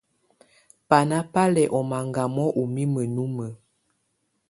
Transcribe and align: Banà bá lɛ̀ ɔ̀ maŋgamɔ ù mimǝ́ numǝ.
Banà 0.87 1.17
bá 1.33 1.43
lɛ̀ 1.55 1.71
ɔ̀ 1.77 1.81
maŋgamɔ 1.89 2.43
ù 2.61 2.63
mimǝ́ 2.73 3.05
numǝ. 3.15 3.45